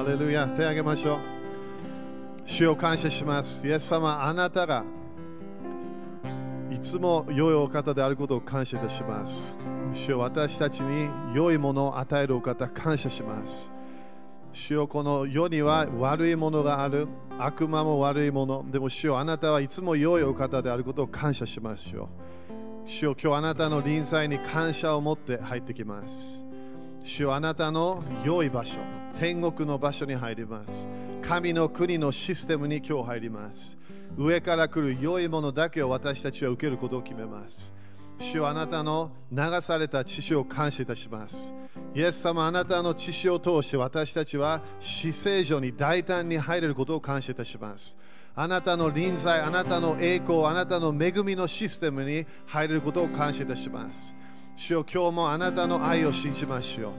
[0.00, 1.18] ハレルヤ手を挙げましょう。
[2.46, 3.68] 主を感謝します。
[3.68, 4.82] イエス様あなたが
[6.70, 9.58] いつも良いお方であることを感謝いたします。
[9.92, 13.74] 主よ私たちに良いものを与えるお方感謝します。
[14.54, 17.06] 主よこの世には悪いものがある。
[17.38, 18.64] 悪魔も悪いもの。
[18.70, 22.08] でも主よあなたはいつも良いお方であることを感謝しますよ。
[22.86, 26.49] 主よ今日あなたの臨在に感謝を持って入ってきます。
[27.04, 28.78] 主よあなたの良い場所
[29.18, 30.88] 天国の場所に入ります。
[31.22, 33.78] 神の国のシステムに今日入ります。
[34.16, 37.74] 上から来る良いものだけを私たちは受けることを決めます。
[38.18, 41.54] 主よあなたの流された血潮を感謝いたします。
[41.94, 47.96] イエス様あなたの血潮を通して私たちは死聖所に大胆に入れることを感謝いたします。
[48.34, 54.14] あなたの臨在、あなたの栄光、あなたの恵みのシステムに入れることを感謝いたします。
[54.60, 56.92] 主よ今日もあなたの愛を信じましょう。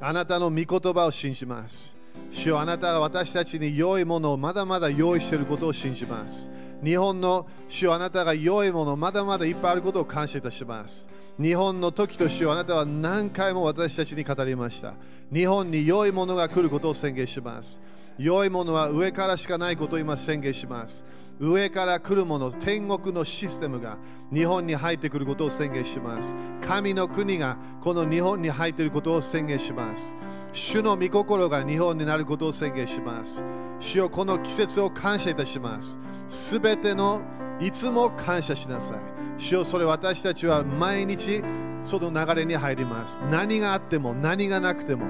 [0.00, 1.94] あなたの御言葉を信じます。
[2.30, 6.48] 主よあなたが私たちに良いものをまだまだ用意していることを信じます。
[6.82, 11.06] 日本の主よあなたが良いものまだまだいっぱいあることを感謝いたします。
[11.38, 14.94] 日本の時と主よあなたは何回も私たちに語りました。
[15.30, 17.78] 日本に良いものが来ることを宣言します。
[18.16, 21.04] 良いものは上からしかないことを今宣言します。
[21.38, 23.98] 上から来るもの、天国のシステムが
[24.32, 26.34] 日本に入ってくることを宣言します。
[26.62, 30.16] 神の国がこの日本に入っていることを宣言します。
[30.52, 33.44] 主の御心が日本になることを宣言します。
[33.78, 35.98] 主よこの季節を感謝いたします。
[36.28, 37.20] すべての
[37.60, 38.98] いつも感謝しなさい。
[39.36, 41.42] 主よそれ私たちは毎日
[41.82, 43.22] その流れに入ります。
[43.30, 45.06] 何があっても何がなくても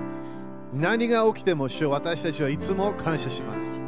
[0.75, 3.81] 何が起きても主よ私たちはいつも感謝します。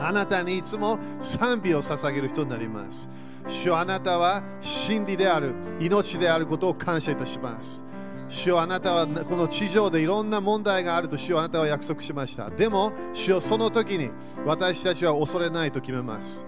[0.00, 3.08] あなたにいつも賛美を捧げる人になります。
[3.48, 7.84] 主あなたは真理である、命であることを感謝いたします。
[8.28, 12.48] 主よあなたはこの地上でいろんな問題があると主よあなたは約束しました。
[12.48, 14.10] でも、主よその時に
[14.46, 16.46] 私たちは恐れないと決めます。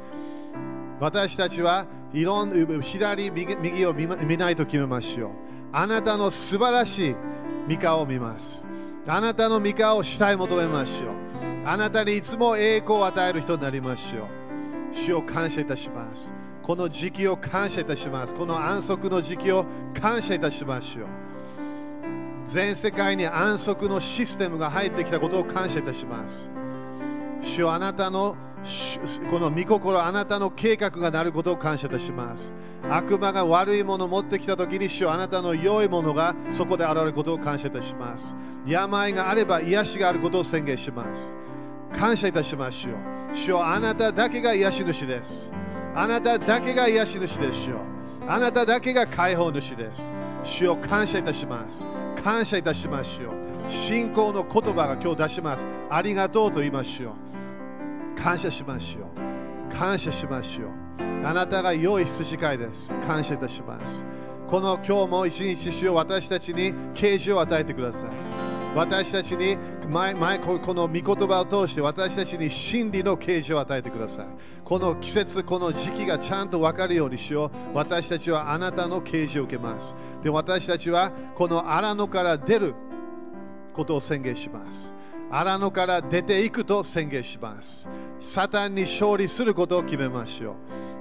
[0.99, 5.31] 私たちはいろん左右を見ないと決めましょう。
[5.73, 7.17] あなたの素晴らしい
[7.69, 8.65] 御顔を見ます。
[9.07, 11.24] あなたの御顔をしたい求めましょう。
[11.67, 14.95] あなたにいつも栄光を与える人になりましょう。
[14.95, 16.33] 主を感謝いたします。
[16.63, 18.35] この時期を感謝いたします。
[18.35, 19.65] この安息の時期を
[19.99, 21.07] 感謝いたしましょう。
[22.47, 26.51] 全世界に安息のシステムが入ってきたことを感謝いたします。
[27.41, 28.37] 主よあなたの
[29.31, 32.55] この御心、あなたの計画がなることを感謝いたします。
[32.91, 38.37] 悪魔が悪いものを持ってきたときに、主よあなたの良いものがそこで現れることを感謝いたします。
[38.67, 41.37] 病があれば癒しがあることを宣言します。
[41.99, 43.37] 感謝いたしましょう。
[43.37, 45.53] 主よあなただけが癒し主です。
[45.95, 47.79] あなただけが癒し主ですよ。
[48.27, 50.13] あなただけが解放主です。
[50.43, 51.87] 主よ感謝いたします。
[52.23, 53.33] 感謝いたしましょう。
[53.71, 55.67] 信仰の言葉が今日出します。
[55.89, 57.11] ありがとうと言いましょ
[58.17, 58.21] う。
[58.21, 59.75] 感謝しましょう。
[59.75, 61.27] 感謝しましょう。
[61.27, 62.93] あなたが良い羊飼いです。
[63.07, 64.05] 感謝いたします。
[64.49, 68.54] この今日も一日主よ私たちに啓示を与えてください。
[68.75, 69.57] 私たちに
[69.89, 74.27] 前前この御言葉を通して私たちに真理の啓示を与えてください。
[74.65, 77.77] この季節、この時期がちゃんと分かるようにしよう。
[77.77, 79.95] 私たちはあなたの啓示を受けます。
[80.23, 82.75] で私たちはこの荒野から出る
[83.73, 84.95] ことを宣言します。
[85.31, 87.89] 荒野から出ていくと宣言します。
[88.21, 90.55] サタンに勝利することを決めましょう。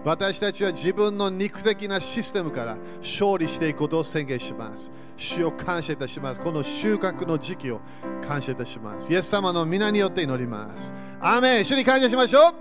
[0.06, 4.92] 私たちは自分の肉的なシステムから勝利していくことを宣言します。
[5.16, 6.42] 主を感謝いたします。
[6.42, 7.80] この収穫の時期を
[8.28, 9.12] 感謝いたします。
[9.14, 10.94] イエス様の御名によって祈ります。
[11.22, 12.54] アーメン主に感謝しましょう。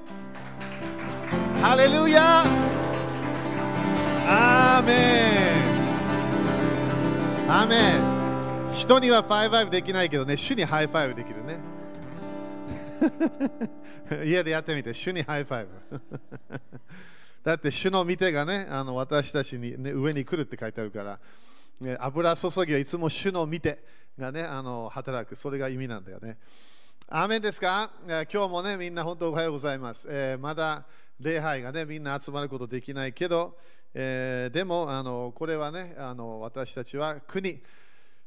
[1.60, 2.44] ハレルヤ
[4.28, 4.94] アーメ
[7.48, 11.58] ンアーメン人には high five できないけどね、主に high five できるね。
[14.24, 16.00] 家でやってみて、主に high five。
[17.44, 21.18] だって主の御手がね、あの私たちに、ね、上に来るって書いてあるから、
[21.80, 23.82] ね、油注ぎはいつも主の御手
[24.18, 26.38] がね、あの働く、それが意味なんだよね。
[27.08, 27.90] アーメンですか？
[28.06, 30.06] 今日もね、みんな本当おはようございます。
[30.08, 30.86] えー、まだ
[31.18, 33.58] 礼拝がね、みんな集まることできないけど、
[33.92, 37.60] えー、でもあのこれはねあの、私たちは国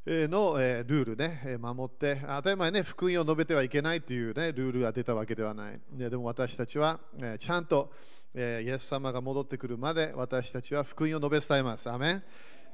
[0.06, 5.80] の、えー、ルールね、守って、当たり前ね、福音を述べてはいけないという、ね、ルールが出たわけではない。
[5.94, 7.92] ででも私たちは、えー、ちゃんと、
[8.36, 11.90] イエス様が戻ってくるまで私たちは福音を述べ伝えます。
[11.90, 12.24] アメン、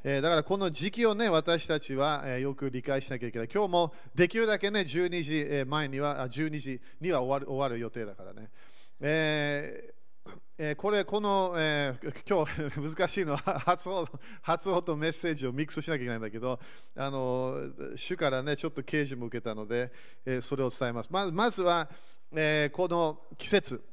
[0.04, 3.48] だからこの時期をね、私たちは、よく理解しなきゃいけない。
[3.54, 8.50] 今日もできるだけね、12時前には、12時には終わる終わる予定だからね。
[9.00, 10.02] えー
[10.78, 14.08] これ、この、えー今日 難しいのは発音
[14.44, 16.60] 発音とメッセージをミックスしなきゃいけないんだけど、
[16.96, 19.92] あの主からね、ちょっと啓示も受けたので、
[20.25, 21.10] えーそれを伝えます。
[21.12, 21.90] まずまずは、
[22.31, 23.91] えーこの季節。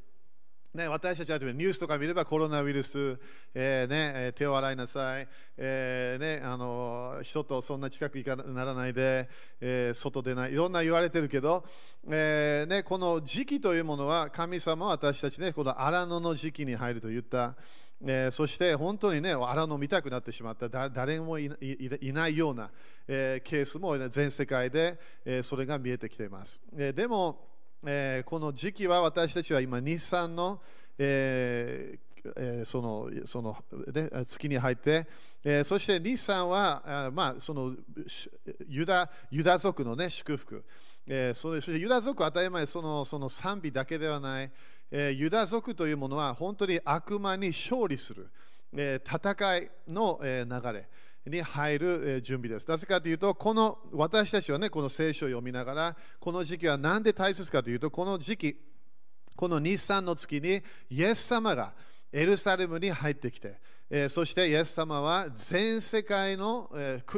[0.78, 3.18] ね、私たちはニュースとか見ればコロナウイルス、
[3.52, 5.26] えーね手を洗いなさい、
[5.56, 9.28] えーね、あの人とそんな近く行かならないで、
[9.60, 11.64] えー外出ない、いろんな言われてるけど、
[12.08, 17.56] えね、この時期というものは神様は私たちね、この荒野の時期に入ると言った。
[18.00, 21.50] えーそして本当にね、荒野見たくなってしまった、誰もい
[22.12, 22.70] ないような、
[23.08, 26.60] えーケースも全世界で、えーそれが見えてきています。
[26.76, 27.47] えでも、
[27.84, 30.60] えーこの時期は私たちは今、日産の、
[30.98, 31.98] えー
[32.36, 33.56] えーそのその、
[33.94, 35.06] ね、月に入って、
[35.44, 37.74] えーそして日産は、あまあ、その
[38.68, 40.64] ユダユダ族の、ね、祝福、
[41.06, 44.50] えーそれそしてユダ族は当たり前そのその賛美だけではない、
[44.90, 48.28] えーユダ族というものは本当に悪魔に勝利する、
[48.72, 50.88] えー戦いの、えー流れ。
[51.28, 52.68] に入る準備です。
[52.68, 58.56] なぜかというと、この私たちはね、この聖書を読みながら、この時期は何で大切かというと、この時期、
[59.36, 61.74] この日産の月に、イエス様が
[62.12, 63.60] エルサレムに入ってきて、
[63.90, 66.70] えそしてイエス様は全世界の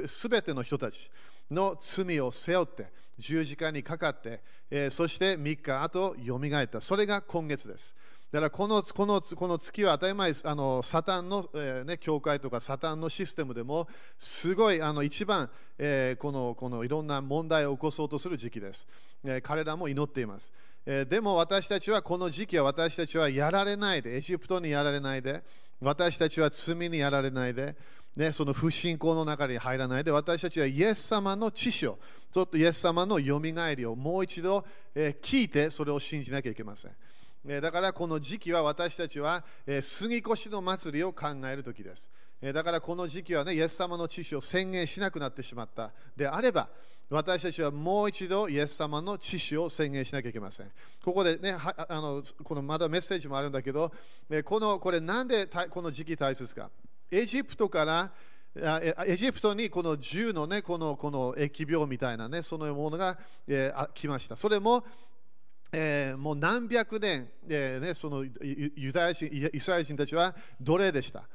[0.06, 1.10] すべ、ての人たち
[1.50, 4.40] の罪を背負って、十字架にかかって、
[4.70, 6.80] えそして3日後、よみがえった。
[6.80, 7.96] それが今月です。
[8.32, 13.88] だからこのこのこの月は当たり前あのサタンの、えーね、教会とかサタンのシステムでも
[14.18, 18.86] すごいあの一番、えーこのこのいろんな問題を起こそうとする時期です。
[19.24, 20.52] えー彼らも祈っています。
[20.86, 25.42] えでも私たちはこの時期は私たちはやられないで、エジプトにやられないで、
[25.80, 27.76] 私たちは罪にやられないで、
[28.16, 31.98] ね、その不信仰の中に入らないで、私たちはイエス様の知識を、
[32.30, 36.92] ちょっとイエス様のよみがえりをもう一度、え聞いて、それを信じなきゃいけません。
[37.44, 39.44] だからこの時期は私たちは、
[39.80, 42.10] 杉越の祭りを考える時です。
[42.54, 45.90] だからこの時期はね、イエス様の知識を宣言しなくなってしまった。
[46.16, 46.68] であれば、
[47.08, 50.70] 私たちはもう一度イエス様の知識を宣言しなきゃいけません。
[51.04, 53.90] ここでね、あのこのまだメッセージもあるんだけど、
[54.44, 56.70] このこれなんでこの時期大切か。
[57.10, 58.12] エジプトから
[59.06, 64.36] エジプトにこの銃のね、このこの疫病みたいなね、そのものが、えー来ました。
[64.36, 64.84] それも
[65.72, 71.28] えーもう何百年、えーね、そのユダヤ人イイスラエル人たちは奴隷でした。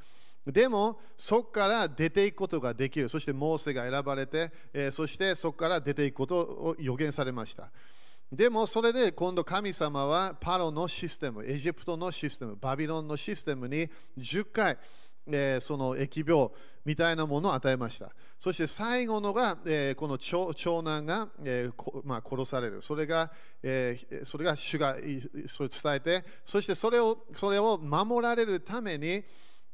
[0.46, 3.08] でも、そこから出ていくことができる。
[3.08, 7.70] そして、モーセが選ばれて、えーそしてそこから出ていくことを予言されました。
[8.30, 14.78] でも、それで今度神様はパロのシステム、エジプトのシステム、バビロンのシステムに10回、
[15.28, 16.50] えーその疫病
[16.84, 18.12] みたいなものを与えました。
[18.38, 22.82] そして最後のが、えーこの長長男が、えーこまあ、殺される。
[22.82, 23.32] それが、
[23.62, 24.96] えーそれが主が
[25.46, 29.24] それを伝えて、そしてそれをそれを守られるために、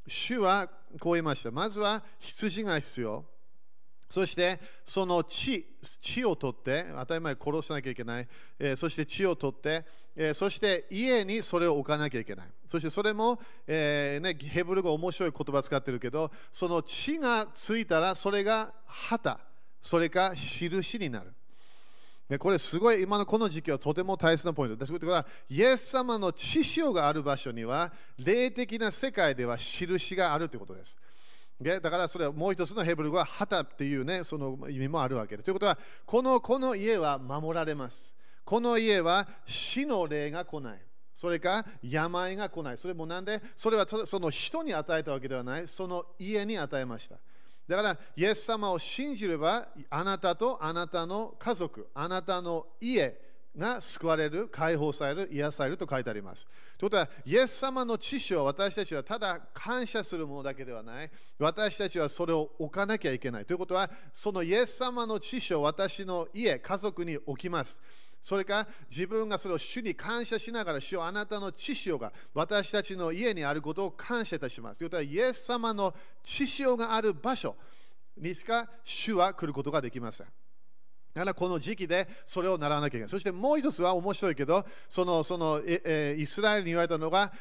[0.07, 0.69] 主は
[0.99, 1.51] こう言いました。
[1.51, 3.25] まずは羊が必要。
[4.13, 8.29] そしてその血血を取って、当たり前殺さなきゃいけない、
[8.59, 12.49] えーそして血を取って、えーそして家にそれを置かなきゃいけない。
[12.69, 19.41] そしてそれも、えーね、ヘブル語面白い言葉使ってるけど、その血がついたらそれが旗、
[19.81, 21.33] それか印になる。
[22.39, 24.89] これすごい今のこの時期はとても大切なポイントです。
[24.89, 30.99] ということは、イエス様の血潮がある場所には、霊的な世界では印があるということです。
[31.63, 35.45] だからそれはもう一つのヘブル語は旗っていうね、その意味もあるわけです。
[35.45, 38.17] ということは、このこの家は守られます。
[38.45, 40.81] この家は死の霊が来ない。
[41.15, 42.79] それか病が来ない。
[42.79, 43.41] それもなんで？
[43.55, 47.17] それはただその人に与えたわけではない、その家に与えました。
[47.69, 56.47] だから、イエス様を信じれば、あなたとあなたの家族、あなたの家が救われる、解放される、癒されると書いてあります。
[56.79, 63.45] ということは、イエス様の知識を私たちはただ感謝するものだけではない、私たちはそれを置かなきゃいけない。
[63.45, 67.81] ということは、そのイエス様の知識を私の家、家族に置きます。
[68.23, 74.79] それか自分がそれを主に感謝しながら、主よあなたの知識が私たちの家にあることを感謝いたします。
[74.79, 75.93] ということは、イエス様の
[76.23, 77.57] 知識がある場所
[78.17, 80.27] にしか主は来ることができません。
[81.15, 83.09] だからこの時期でそれを習わなきゃいけない。
[83.09, 87.33] そしてもう一つは面白いけど、そのそのええイスラエルに言われたのが、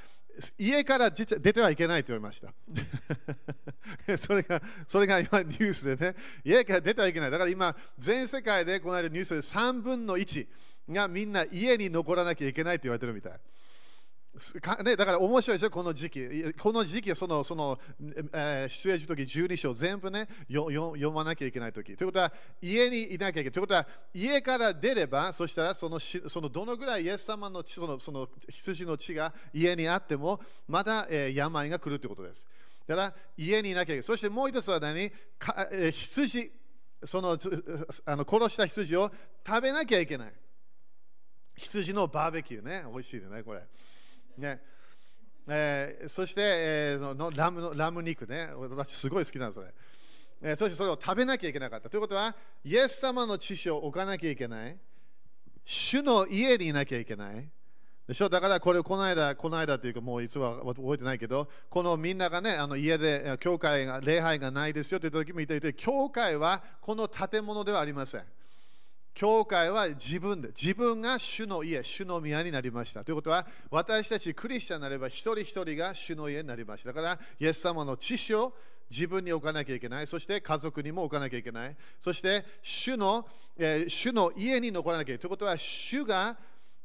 [0.58, 2.54] 家から出てはいけないと言われました。
[4.18, 7.32] それがそれが今ニュースでね、家から出てはいけない。
[7.32, 10.48] だから今、全世界でこの間ニュースで3分の1
[10.90, 13.34] がみんな家に残らなきゃいけないと言われてるみたい。
[14.84, 16.54] ね、だから面白いですよ、この時期。
[16.54, 17.78] この時期、その、その、
[18.32, 21.98] えー、出演するとき、12章全部ね、読まなきゃいけないとき。
[21.98, 23.52] ということは、家にいなきゃいけない。
[23.52, 32.48] ということは、家から出れば、そしたらその、そのどのぐらいイエス様のそのその羊の血が家にあっても、また、えー、病が来るということです。
[32.88, 34.04] だから、家にいなきゃいけない。
[34.04, 35.12] そしてもう一つは何？
[35.38, 36.52] か、えー、羊、
[37.04, 37.38] その
[38.06, 39.12] あの殺した羊を
[39.46, 40.34] 食べなきゃいけない。
[41.58, 43.64] 羊のバーベキューね、美味しいね、これ。
[44.42, 44.62] ね
[45.48, 49.74] えー、そして、えー、そのラムのラム肉ね、私すごい好きなん、それ。
[50.42, 51.90] えー、そしてそれを食べなきゃいけなかった。
[51.90, 54.78] ということは、イエス様の知識を置かなきゃいけない。
[55.66, 57.50] 主の家にいなきゃいけない。
[58.08, 58.30] でしょ？
[58.30, 68.26] だからこれこの間、この間というかもういつは覚えてないけど、このみんながね、あの家で教会が、礼拝がないですよという時も言っていて、教会はこの建物ではありません。
[69.14, 73.04] 教会は自分で、自分が主の家、主の宮になりました。
[73.04, 76.90] ということは、私たちクリスチャンになれば一人一人が主の家になりました。
[76.90, 78.54] だから、イエス様の知識を
[78.90, 80.08] 自分に置かなきゃいけない。
[80.08, 81.78] そして家族にも置かなきゃいけない。
[82.00, 83.26] そして主の、
[83.58, 85.20] えー、主の家に残らなきゃいけない。
[85.20, 86.38] ということは、主が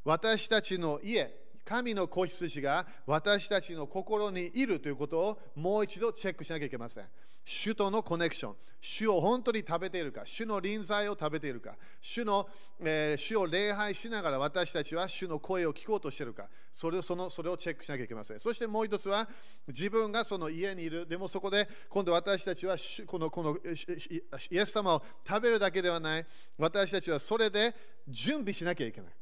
[0.05, 7.05] 私たちの家、神の子羊が私たちの心にいるということをもう一度チェックしなきゃいけません。
[7.45, 12.49] 主とのコネクション、主を本当に食べているか、主の臨在を食べているか、主の、
[12.81, 18.41] えー、主を礼拝しながら私たちは主の声を聞こうとしているか、それをそのそれをチェックしなきゃいけません。
[18.41, 19.29] そしてもう一つは、
[19.69, 26.27] 自分がその家にいる、でもそこで今度私たちはこのこのイエス様を食べるだけではない、
[26.59, 27.75] 私たちはそれで
[28.09, 29.13] 準備しなきゃいけない。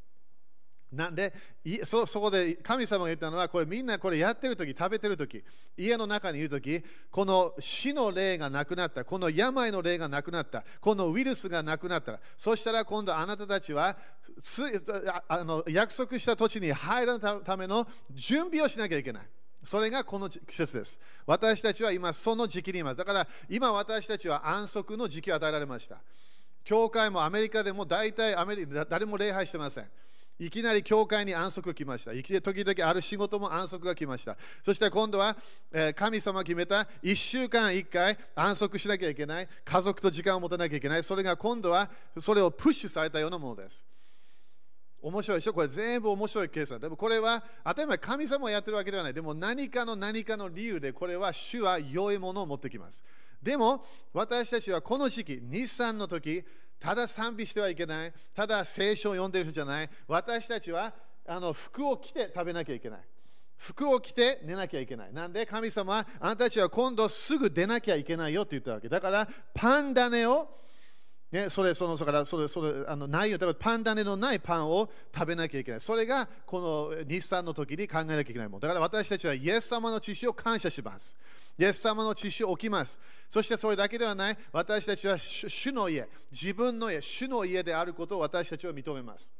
[0.94, 1.32] なんで
[1.84, 5.42] そそこで神様が言ったのはこれみんなこれやってる時食べてる時
[5.76, 13.96] 家の中にいる時この死の霊がなくなったこの病の霊がなくなったこのウイルスがなくなったそしたら今度あなたたちは
[15.28, 19.26] あの約束した土地に入らないための準備をしなきゃいけない
[19.64, 21.00] それがこの季節です。
[21.26, 22.96] 私たちは今その時期にいます。
[22.96, 26.02] だから今私たちは安息の時期を与えられました。
[26.64, 29.90] 教会もアメリカでも大体アメリカ誰も礼拝してません。
[30.38, 32.10] いきなり教会に安息が来ました。
[32.10, 34.36] 時々ある仕事も安息が来ました。
[34.64, 35.36] そして今度は、
[35.72, 39.48] え神様決めた1週間1回安息しなきゃいけない。
[39.64, 41.04] 家族と時間を持たなきゃいけない。
[41.04, 41.88] それが今度は
[42.18, 43.86] それをプッシュされたようなものです。
[45.00, 45.52] 面白いでしょ？
[45.52, 46.80] これ全部面白い計算。
[46.80, 49.14] でもこれは当たり前神様がやってるわけではない。
[49.14, 53.04] でも何かの何かの理由でこれは主は良いものを持ってきます。
[53.42, 56.42] でも私たちはこの時期、日産の時、
[56.84, 58.12] ただ賛美してはいけない。
[58.36, 59.88] ただ聖書を読んでる人じゃない。
[60.06, 60.92] 私たちは
[61.26, 63.00] あの服を着て食べなきゃいけない。
[63.56, 65.12] 服を着て寝なきゃいけない。
[65.14, 68.90] なんで神様あなたたちは今度すぐ出なきゃいけないよって言ったわけ。
[68.90, 70.46] だからパンダネを
[71.34, 73.38] ね、それ、その、そから、それ、それ、あの、ないよ。
[73.58, 75.80] パンダネのないパンを食べなきゃいけない。
[75.80, 76.60] それが、こ
[76.96, 78.60] の日産の時に考えなきゃいけないもの。
[78.60, 81.18] だから私たちはイエス様の血識を感謝します。
[81.58, 83.00] イエス様の血識を置きます。
[83.28, 84.38] そしてそれだけではない。
[84.52, 89.32] 私たちは主の家、自分の家、主の家であることを私たちは認めます。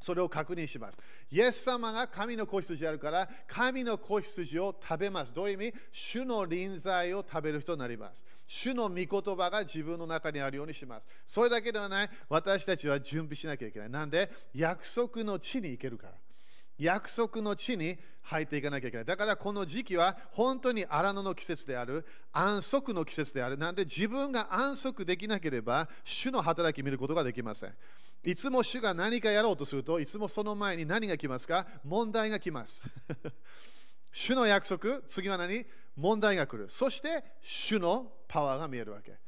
[0.00, 1.00] それを確認します。
[1.30, 5.34] イエス様が神の子羊であるから、神の子羊を食べます。
[5.34, 5.74] どういう意味？
[5.92, 8.24] 主の臨在を食べる人になります。
[8.46, 11.06] 主の御言葉が自分の中にあるようにします。
[11.26, 13.90] それだけではない、私たちは準備しなきゃいけない。
[13.90, 16.12] なんで、約束の地に行けるから。
[16.78, 19.04] 約束の地に入っていかなきゃいけない。
[19.04, 23.58] だからこの時期は本当に荒野の季節である、安息の季節である。
[23.58, 23.84] なんで？
[23.84, 27.74] 自分が安息できなければ、主の働き見ることができません。
[28.24, 31.66] いつも主が何かやろうとするといつもその前に何が来ますか？
[31.84, 32.84] 問題が来ます。
[34.12, 35.64] 主の約束、次は何？
[35.96, 36.70] 問題が来る。
[36.70, 39.18] そして主のパワーが見えるわけ。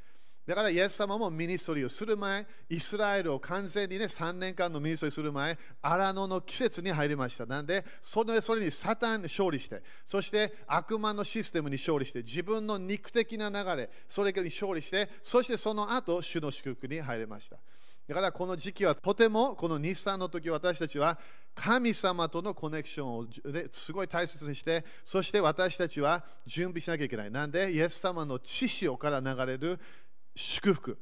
[0.47, 7.47] だから、イエス様も ministry をする前、イスラエルを完全にね、3年間の ministry する前、荒野の季節に入りました。
[7.47, 17.59] なんで、それそれにサタンに勝利して、そして悪魔のシステムに勝利して、自分の肉的な流れ、それに勝利して、そしてその後、主の祝福に入りました。
[18.11, 21.17] だからこの時期はとてもこの日産の時私たちは
[21.55, 23.27] 神様とのコネクションを
[23.71, 29.79] すごい大切にしてそして私たちは準備しなきゃいけないなんでイエス様の知識から流れる
[30.35, 30.99] 祝福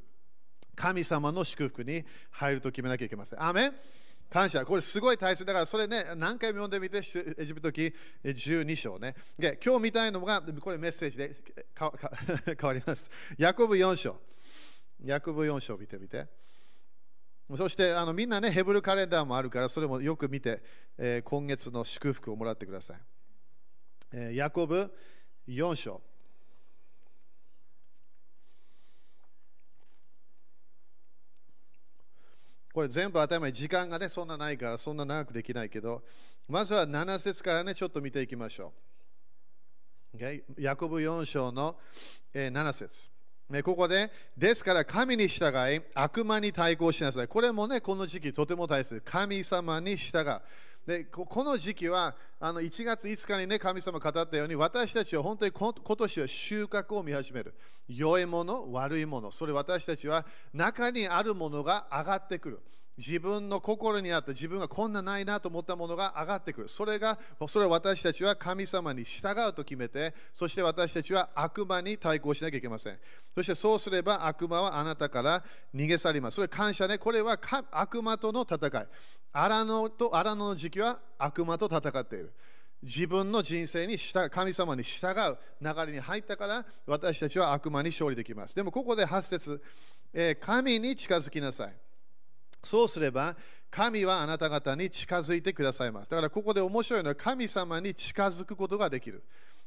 [0.75, 3.71] 神様の祝福に入ると決めなきゃいけませんアメ
[4.29, 4.63] 感謝。
[4.63, 6.99] これすごい大切だから、それね、何回も読んでみて、
[7.35, 7.91] エジプト記
[8.23, 9.15] 12章ね。
[9.39, 11.33] で今日見たいのが、これメッセージで
[11.75, 13.09] 変わります。
[13.39, 14.21] ヤコブ4章。
[15.03, 16.27] ヤコブ4章見てみて。
[17.55, 20.61] そしてあのみんなね、ヘブルカレンダーもあるから、それもよく見て、
[20.97, 22.97] えー、今月の祝福をもらってください。
[24.11, 24.93] えー、ヤコブ
[25.47, 26.01] 4章。
[32.71, 36.03] これ全部頭に時間がね、そんなないから、そんな長くできないけど、
[36.47, 38.73] まずは7節からね、ちょっと見ていきましょ
[40.13, 40.17] う。
[40.17, 40.43] Okay?
[40.57, 41.77] ヤコブ4章の、
[42.33, 43.11] えー、7節
[43.63, 47.27] ここで、ですから神に従い、悪魔に対抗しなさい。
[47.27, 49.01] これもね、この時期とても大切。
[49.03, 50.41] 神様に従う。
[50.89, 57.53] でこの時期はあの1月5日に、ね、神様語ったように私たちは本当に今年は収穫を見始める
[57.87, 62.59] 良いもの悪いものそれ私たちは中にあるものが上がってくる
[62.99, 66.67] 自分の心にあった自分がこんなないなと思ったものが上がってくる。
[66.67, 72.99] それがそれを私たちは神様に従うと決めてそして私たちは悪魔に対抗しなきゃいけません。
[73.33, 75.41] そしてそうすれば悪魔はあなたから
[75.73, 76.35] 逃げ去ります。
[76.35, 76.97] それ感謝ね。
[76.97, 77.39] これは
[77.71, 78.87] 悪魔との戦い。
[79.31, 82.33] 荒野と荒野の時期は悪魔と戦っている。
[82.83, 88.55] 自分の人生に従神様に従う流れに入ったから私たちは悪魔に勝利できます。
[88.55, 89.61] でもここで8節、
[90.13, 91.73] えー、神に近づきなさい。
[92.63, 93.35] そうすれば
[93.69, 96.11] 神はあなた方に近づいてくださいます。
[96.11, 99.23] だからここで面白いのは神様に近づくことができる。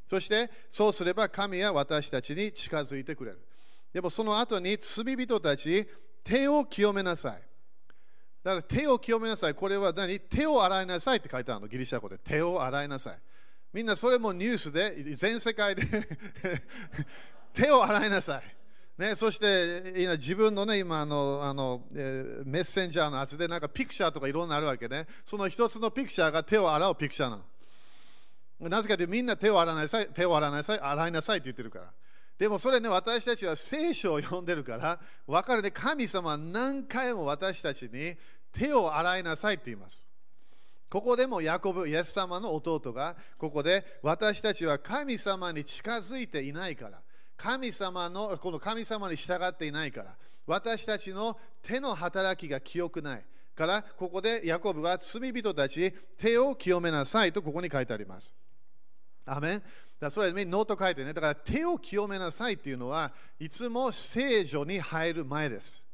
[0.08, 3.40] そしてそうすれば神は私たちに近づいてくれる。
[3.92, 5.86] でもその後に罪人たち、
[6.24, 7.42] 手を清めなさい。
[8.42, 9.54] だから手を清めなさい。
[9.54, 10.18] これは何？
[10.18, 12.18] 手を洗いなさいって書いてあるの、ギリシャ語で。
[12.18, 13.18] 手を洗いなさい。
[13.72, 15.82] みんなそれもニュースで全世界で
[17.54, 18.56] 手を洗いなさい。
[18.98, 25.06] ね、そして今自分のね、今あのあの、えー、メッセンジャーのやつでなんかピクチャーとかいろんなあるわけね。
[25.24, 27.38] その一つのピクチャーが手を洗うピクチャーな
[28.60, 28.68] の。
[28.68, 31.92] なぜかというとみんな手を洗いなさい、手を洗いなさい、洗いなさいって言ってるから。
[32.38, 38.16] でもそれね、私たちは聖書を読んでるから、分かるで神様は何回も私たちに
[38.52, 40.06] 手を洗いなさいって言います。
[40.90, 47.00] ここでもヤコブ、イエス様の弟が、ここで私たちは神様に近づいていないから。
[47.42, 50.14] 神様のこの神様に従っていないから
[50.46, 53.24] 私たちの手の働きが清くない
[53.56, 58.32] からここでヤコブは罪人たち手を清めなさいとここに書いてあります。
[59.26, 59.62] アメン。
[60.00, 61.12] だそれノート書いてね。
[61.12, 65.84] だから手を清めなさいっていうのはいつも聖所に入る前です。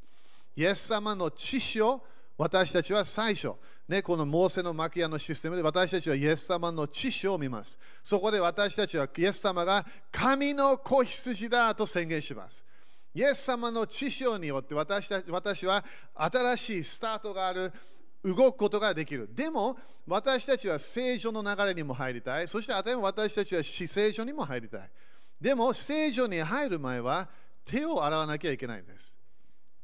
[0.55, 2.03] イエス様の知識を
[2.37, 3.55] 私たちは最初
[3.89, 7.79] ね、このモーセの幕屋のシステムで私たちはイエス様の知識を見ます。
[8.03, 12.63] そこで私たちはイエス様が神の子羊だと宣言します。
[13.15, 15.83] イエス様の知識によって私たち私は
[16.15, 17.73] 新しいスタートがある、
[18.23, 19.31] 動くことができる。
[19.35, 22.47] でも私たちは聖女の流れにも入りたい。
[22.47, 24.91] そしてあたりも私たちは死聖女にも入りたい。
[25.41, 27.29] でも聖女に入る前は
[27.65, 29.17] 手を洗わなきゃいけないんです。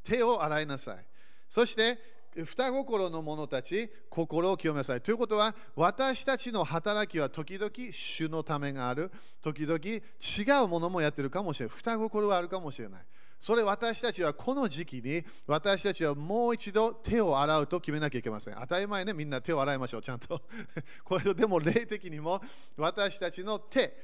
[0.02, 1.06] 手を洗いなさい。
[1.48, 1.98] そして
[2.42, 5.00] 双心の者たち、心を清めなさい。
[5.00, 11.76] ということは、私たちの働きは時々主のためがある、時々違うものもやってるかもしれない。
[11.76, 13.06] 双心はあるかもしれない。
[13.38, 18.54] それ私たちはこの時期に私たちはもう一度手を洗うと決めなきゃいけません。
[18.54, 20.40] 当たり前ね、みんな手を洗いましょう、ちゃんと。
[21.04, 22.42] これでも霊的にも
[22.76, 23.94] 私たちの手、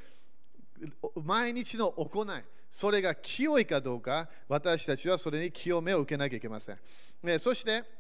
[1.25, 2.29] 毎日の行い、
[2.71, 6.79] それが清いかどうか、私たちはそれに清めを受けなきゃいけません。
[7.39, 8.00] そして、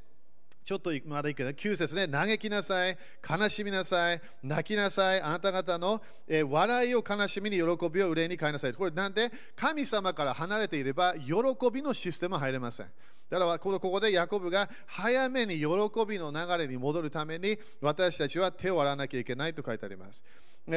[0.64, 2.96] ちょっとまだいいけど、9節ね、嘆きなさい、
[3.28, 8.72] 悲しみなさい、泣きなさい、あなた方の、えー、笑いを悲しみに喜びを憂いに変えなさい。
[8.72, 11.32] これなんで、神様から離れていれば、喜
[11.72, 12.86] びのシステムは入れません。
[13.30, 15.66] だからここでヤコブが早めに喜
[16.06, 20.24] びの流れに戻るために私たちは手を洗わなきゃいけないと書いてあります。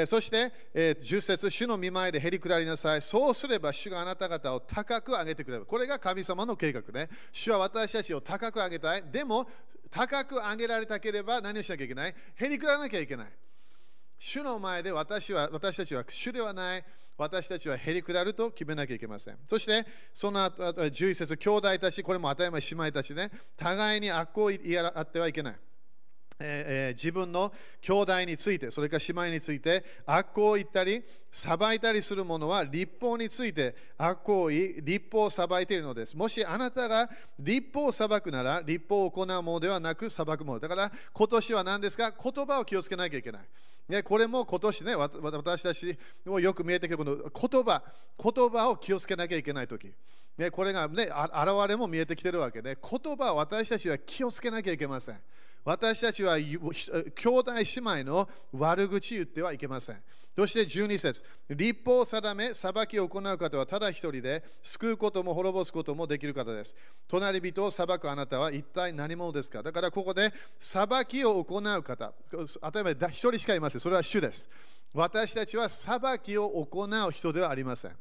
[0.08, 3.02] そして、え10節主の見舞いでへりくだりなさい。
[3.02, 5.66] そうすれば主があなた方を高く上げてくれる。
[5.66, 7.10] これが神様の計画ね。
[7.32, 9.04] 主は私たちを高く上げたい。
[9.12, 9.48] でも、
[9.92, 12.16] 高く上げられたければ何をしなきゃいけない？
[12.36, 13.32] へりくだらなきゃいけない。
[14.18, 16.86] 主の前で私は私たちは主ではない。
[17.16, 19.38] 私たちはへりくだると決めなきゃいけません。
[19.46, 25.60] そして、その後、11節兄弟たち、これも当たり前姉妹たちね、互いに悪行を言い合ってはいけない。
[26.40, 36.18] えー、自分の兄弟について、それから姉妹について悪行を言ったり、裁いたりする者は立法について悪行を言い、立法を裁いているのです。
[36.18, 40.60] もしあなたが立法を裁くなら、立法を行うものではなく裁くもの。
[40.60, 42.12] だから今年は何ですか？
[42.12, 43.42] 言葉を気をつけなきゃいけない。
[43.88, 47.84] ね、これも今年ね、私たちもよく見えてくるこの言葉、
[48.18, 49.92] 言葉を気をつけなきゃいけないとき。
[50.38, 51.12] ね、これがね、現
[51.68, 55.16] れも見えてきてるわけで、言葉を私たちは気をつけなきゃいけません。
[55.66, 60.04] 私たちは兄弟姉妹の悪口言ってはいけません。
[60.36, 66.76] そして12節立法を定め、裁きを行う方はただ一人で、救うことも滅ぼすこともできる方です。
[67.08, 69.62] 隣人を裁くあなたは一体何者ですか？
[69.62, 73.80] だからここで裁きを行う方、当たり前一人しかいません。
[73.80, 74.50] それは主です。
[74.92, 77.92] 私たちは裁きを行う人ではありません。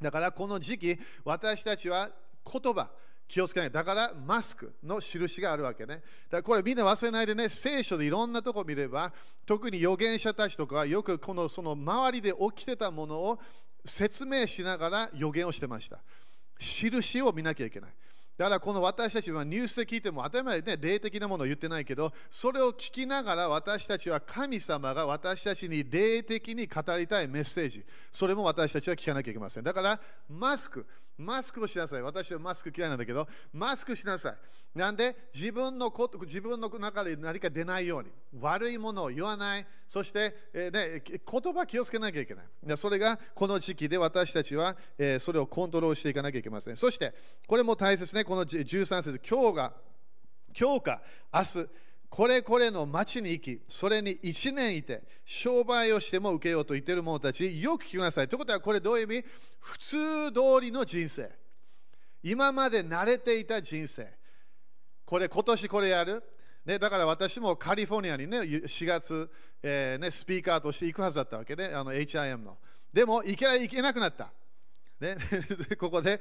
[0.00, 2.08] だからこの時期、私たちは
[2.50, 2.90] 言葉、
[3.28, 3.70] 気をつけない。
[3.70, 5.96] だからマスクの印があるわけね。
[5.96, 9.12] だからこれみんな忘れないでね、聖書でいろんなとこ見れば、
[9.46, 13.38] 特に預言者たちとかはよくこのその周りで起きてたものを
[13.84, 16.00] 説明しながら予言をしてました。
[16.58, 17.90] 印を見なきゃいけない。
[18.38, 29.64] だからこの私たちはニュースで聞いても当たり前で、ね、霊的なものを言ってないけど、それを聞きながら私たちは神様が私たちに霊的に語りたいメッセージ、それも私たちは聞かなきゃいけません。
[29.64, 30.86] だからマスク、
[31.18, 32.02] マスクをしなさい。
[32.02, 34.78] 私はマスク嫌いなんだけど、マスクしなさい。
[34.78, 42.76] なんで自分のこと自分の中で何か出ないように、悪いものを言わない、そして、えー、ね、言葉気をつけなきゃいけない。
[42.76, 46.76] それがこの時期で私たちは、えー、それをコントロールしていかなきゃいけません。
[46.76, 47.12] そして、
[47.48, 49.72] これも大切ね、この13節、今日が、
[50.58, 51.02] 今日か
[51.34, 51.68] 明日、
[52.10, 58.28] これこれの町に行き、それに1年いて、商売をしても受けようと言っている者たち、よく聞きなさい。
[58.28, 59.24] ということは、これどういう意味？
[59.60, 61.30] 普通通りの人生。
[62.22, 64.10] 今まで慣れていた人生。
[65.04, 66.22] これ、今年これやる？
[66.64, 69.30] ね、だから私もカリフォルニアにね、4月、
[69.62, 72.58] えー、ね、スピーカーとして行くはずだったわけで、あの HIM の。
[72.92, 74.32] でも行け行けなくなった。
[75.00, 75.16] ね、
[75.78, 76.20] ここで、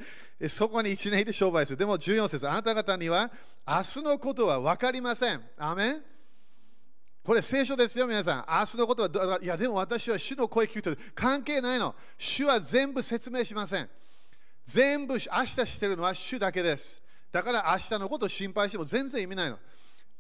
[0.49, 1.77] そこに1年で商売する。
[1.77, 3.31] でも14節あなた方には
[3.67, 5.43] 明日のことは分かりません。
[5.57, 6.03] アメン
[7.27, 8.45] これ聖書ですよ、皆さん。
[8.47, 11.93] 明日のことは、いや、でも私は主の声聞くと関係ないの。
[12.17, 13.89] 主は全部説明しません。
[14.63, 17.01] 全部明日してるのは主だけです。
[17.31, 19.59] だから明日のことを心配しても全然意味ないの。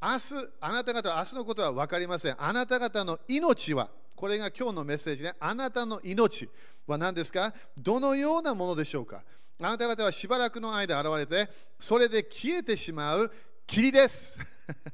[0.01, 2.35] 明日、あなた方は明日のことは分かりません。
[2.37, 5.33] あなた方の命は、これが今日のメッセージね。
[5.39, 6.49] あなたの命。
[6.87, 7.53] は何ですか？
[7.77, 9.23] どのようなものでしょうか？
[9.59, 13.31] あなた方はしばらくの間現れて、それで消えてしまう
[13.67, 14.39] 霧です。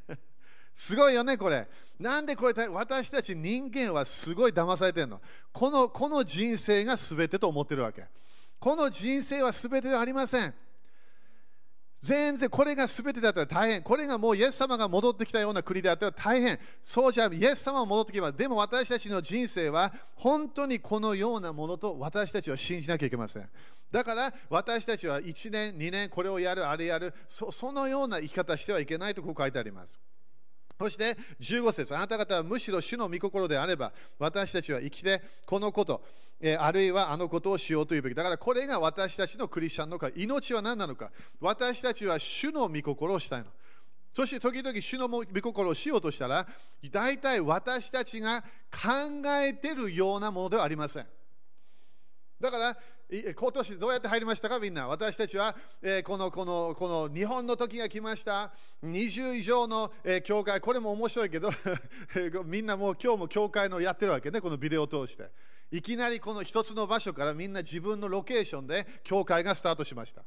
[0.76, 1.70] すごいよね、これ。
[2.00, 5.22] なんでこれ、私たち人間はすごい騙されてるの？
[5.54, 8.08] このこの人生が全てと思ってるわけ。
[8.60, 10.54] この人生は全てではありません。
[12.04, 13.82] 全然これが全てだったら大変。
[13.82, 16.60] これがもうイエス様が戻ってきたような国であったら大変。
[16.84, 18.38] そうじゃ、イエス様が戻ってきます。
[18.38, 23.50] でも私たちの人生は本当にこのようなものと私たちは信じなきゃいけません。
[23.90, 29.98] だから私たちは1年、2年これをやる、あれやる、そそのような生き方してはいけないとこう書いてあります。
[30.80, 36.04] そして15節あなた方はむしろ主の御心であれば私たちは生きてこのこと、
[36.42, 38.16] えあるいはあのことをしようというべき。
[38.16, 41.12] だからこれが私たちのクリスチャンのか命は何なのか。
[41.40, 43.46] 私たちは主の御心をしたいの。
[44.14, 46.46] そして時々主の御心をしようとしたら
[46.92, 51.08] 大体私たちが考えているようなものではありません。
[52.40, 52.78] だから
[53.10, 54.60] 今年どうやって入りましたか？
[54.60, 54.88] みんな。
[54.88, 58.54] 私たちは、えー、このこのこの日本の時が来ました。
[58.84, 60.60] 20以上の、えー、教会。
[60.60, 61.52] これも面白いけど
[62.46, 64.42] みんなもう今日も教会のやってるわけね。
[64.42, 65.30] このビデオを通して。
[65.70, 70.24] いきなりこの一つの場所からみんな自分のロケーションで教会がスタートしました。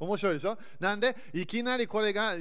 [0.00, 0.58] 面白いでしょ？
[0.80, 2.34] なんでいきなりこれが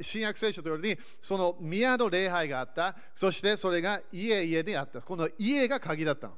[0.00, 2.96] 新約聖書というよりその宮の礼拝があった。
[3.14, 5.00] そしてそれが家々にあった。
[5.00, 6.36] この家が鍵だったの。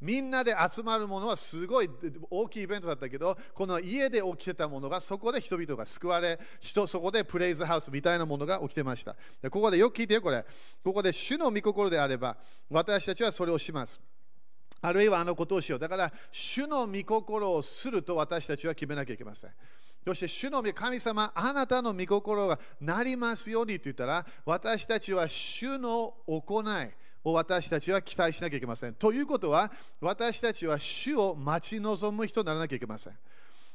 [0.00, 1.88] みんなで集まるものはすごい
[2.30, 9.16] 大きいイベントだったけど、この家で起きてたものがそこで人々が救われ、人そこでプレイズハウスみたいなものが起きてました。
[9.40, 10.44] でここでよく聞いてよ、これ。
[10.84, 12.36] ここで主の御心であれば、
[12.70, 14.00] 私たちはそれをします。
[14.82, 15.78] あるいはあのことをしよう。
[15.78, 19.50] だから、主の御心をすると私たちは決めなきゃいけません。
[20.04, 26.90] そして、主の神様、あなたの御心がなりますようにと言ったら、私たちは主の行い、
[27.26, 28.94] を私たちは期待しなきゃいけません。
[28.94, 33.18] ということは、私たちは主を待ち望む人にならなきゃいけません。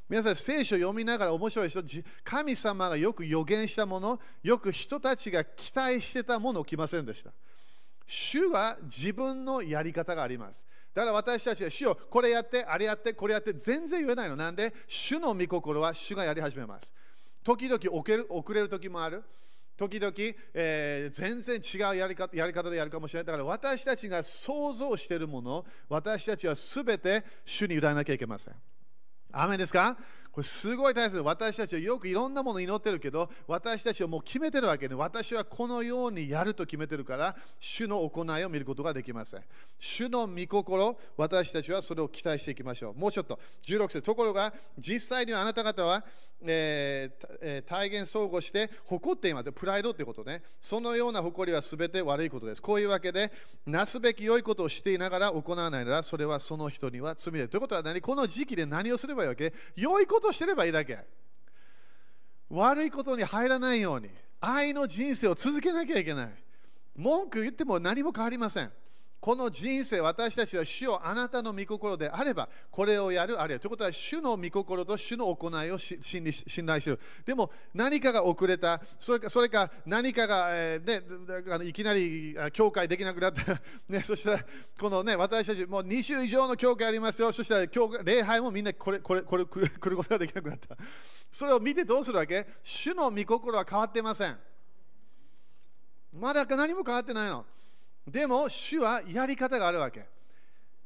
[0.08, 1.84] 皆さん、聖書を読みながら面白い人、
[2.24, 7.32] 神様がよく予言したもの、よく人たちが期待してたもの起きませんでした。
[8.08, 10.66] 主は自分のやり方があります。
[10.94, 14.38] だから私たちは主をこれやって、あれやって、これやって、全然言えないの。
[14.38, 16.94] なんで、主の御心は主がやり始めます。
[17.44, 17.80] 時々
[18.30, 19.24] 遅れる時もある。
[19.82, 20.14] 時々、
[20.54, 23.26] えー、全然違うやり方やり方でやるかもしれない。
[23.26, 28.54] だから私たちが想像しているもの、私たちはすべて主に委ねなきゃいけません。
[29.32, 29.98] アメですか？
[30.32, 39.42] これすごい大切です私たちはよくいろんなもの祈ってるけど、私たちはもう決めてるわけで、私はこのようにやると決めてるから、主の行いを見ることができません。
[39.78, 42.94] 主の御心、私たちはそれを期待していきましょう。
[42.94, 44.02] もうちょっと、16節。
[44.04, 46.06] ところが、実際にはあなた方は、
[46.44, 49.52] えーえー、体現相互して誇っています。
[49.52, 50.44] プライドってことね。
[50.60, 52.62] そのような誇りは全て悪いことです。
[52.62, 53.32] こういうわけで、
[53.66, 57.48] なすべき良いことをしていながら行わないなら、それはその人には罪で。
[57.48, 58.02] ということは何？
[58.02, 59.54] この時期で何をすればいいわけ？
[59.76, 60.98] 良いことをしてればいいだけ。
[62.50, 66.30] 悪いことに入らないように、愛の人生を続けなきゃいけない。
[66.96, 68.72] 文句言っても何も変わりません。
[69.22, 73.60] この人生、私たちは主をあなたの御心であれば、これをやる、あるいは。
[73.60, 77.00] ということは、主の御心と主の行いを信信頼している。
[77.24, 84.46] でも、何かが遅れた、それかそれか何かが、えーね、いきなり教会できなくなった、 ね、そしたら、
[84.80, 87.32] このね、私たち、もう20以上の教会ありますよ。
[87.32, 90.76] そしたら、教会礼拝もみんなこれ、これ、これ、来ることができなくなった。
[91.30, 92.48] それを見てどうするわけ？
[92.64, 94.40] 主の御心は変わっていません。
[96.12, 97.46] まだ何も変わってないの。
[98.08, 100.06] でも、主はやり方があるわけ。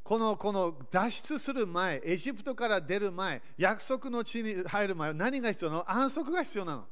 [0.04, 5.92] このこの脱出する前、エジプトから出る前、約束の地に入る前、何が必要なの？
[5.92, 6.86] 安息が必要なの。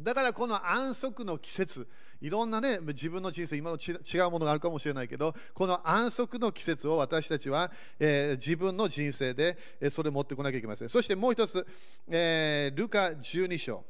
[0.00, 1.86] だからこの安息の季節、
[2.20, 10.88] いろんなね、自分の人生、今の違うものがあるかもしれないけど、この安息の季節を私たちは、えー、自分の人生で、えー、それを持ってこなきゃいけません。
[10.88, 11.64] そしてもう一つ、
[12.08, 13.84] えー、ルカ12章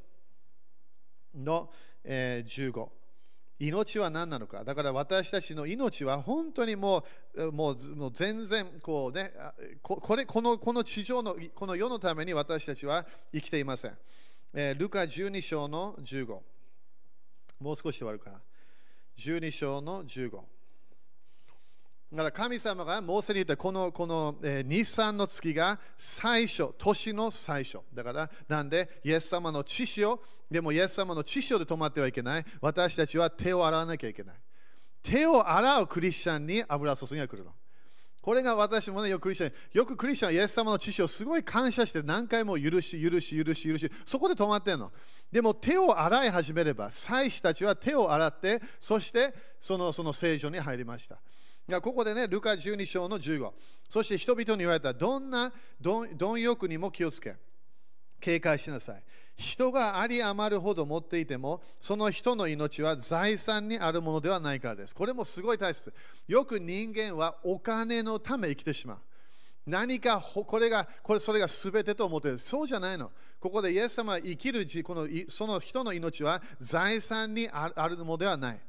[1.35, 1.71] の、
[2.05, 2.89] えー、15。
[3.59, 4.63] 命は何なのか。
[4.63, 9.33] だから私たちの命は本当にもうもうもう全然こう、ね、
[9.83, 13.99] これこのこの地上のこの世のために私たちは生きていません。
[14.55, 16.39] えー、ルカ12章の15。
[17.61, 18.41] もう少し終わるかな。
[19.19, 20.58] 12章の15。
[22.11, 27.81] だから神様がモーセに言ったこのこの、えー、日産の月が最初、年の最初。
[27.93, 32.47] だから、なんで、イエス様の知識を、でもイエス様の知識で止まってはいけない。
[32.63, 34.37] 私たちは手を洗わなきゃいけない。
[35.03, 37.53] 手を洗うクリスチャンに油注ぎが来るの。
[38.23, 44.91] これが私もね、よくクリスチャン、よくクリスチャンはイエス様の知識をすごい感謝して何回も許し、許し、許し、許し、そこで止まってんの。
[45.31, 51.19] でも手を洗い始めれば、祭司たちは手を洗って、そしてそのその聖女に入りました。
[51.83, 53.53] ここでね、ルカ12章の15。
[53.89, 57.37] そして人々に言われた、どんな貪欲にも気をつけ、
[58.21, 59.03] 警戒しなさい。
[59.37, 64.95] 人があり余るほど持っていても、その人の命は財産にあるものではないからです。
[64.95, 65.93] これもすごい大切。
[66.27, 68.99] よく人間はお金のため生きてしまう。
[69.67, 72.39] 何かこれが、これそれが全てと思っている。
[72.39, 73.13] そうじゃないの。
[73.39, 78.61] ここでイエス様は生きるこのその人の命は財産にあるものではない。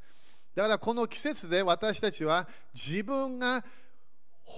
[0.56, 3.64] だからこの季節で私たちは自分が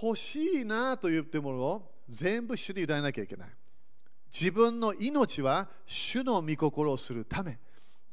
[0.02, 3.50] 欲しいなと言ってものを全部主に委ねなきゃいけない。
[4.32, 7.60] 自分の命は主の御心をするため。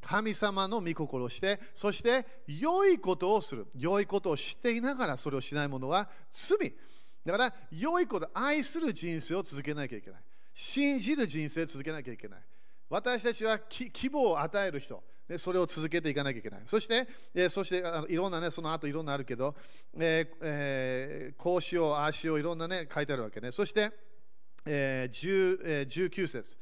[0.01, 3.67] 神様の御心をして、そして良いことをする。
[3.77, 6.75] 良いことを知っていながらそれをしない者は罪。
[7.25, 10.21] だから良いこと、愛する人生を続けなきゃいけない。
[10.55, 12.41] 信じる人生を続けなきゃいけない。
[12.89, 15.03] 私たちは希望を与える人。
[15.29, 16.63] でそれを続けていかなきゃいけない。
[16.65, 19.55] そして、えー、そしてあのいろんなね、その後いろんなあるけど、
[19.99, 23.53] えーえー、こうしよう、ああしよう、いろんなね、書いてあるわけね。
[23.53, 23.93] そして、
[24.65, 26.57] えーえー、19節。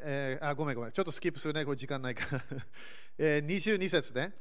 [0.00, 0.92] えー、あ、ごめんごめん。
[0.92, 1.64] ちょっとスキップするね。
[1.66, 2.44] これ時間ないから。
[3.18, 4.32] えー、22節ね。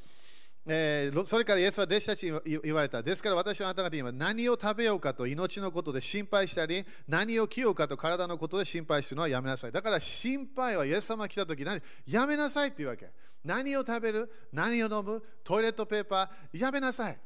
[0.69, 3.01] えー、それからイエスは弟子たちに言われた。
[3.01, 9.71] ですから私はあなた方に今何を食べようかと命のことで心配したり、何を着ようかと体のことで心配するのはやめなさい。
[9.71, 13.09] だから心配はイエス様が来た時何やめなさいって言うわけ。
[13.45, 14.29] 何を食べる？
[14.51, 15.23] 何を飲む？
[15.41, 17.17] トイレットペーパーやめなさい。